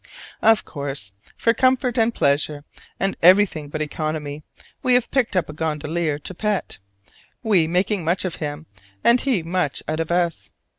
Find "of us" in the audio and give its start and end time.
9.99-10.49